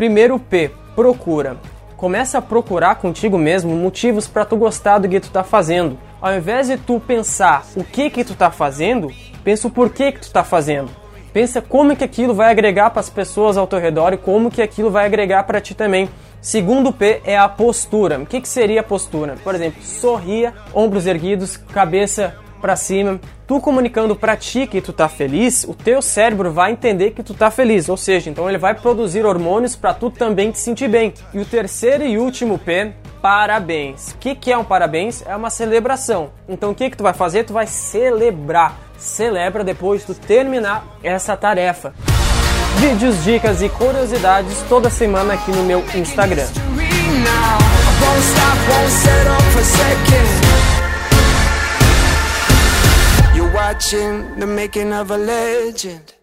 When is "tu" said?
4.46-4.56, 5.20-5.30, 6.78-6.98, 8.24-8.34, 10.22-10.32, 23.46-23.58, 24.80-24.92, 27.22-27.34, 29.92-30.10, 36.96-37.02, 37.44-37.52, 40.08-40.14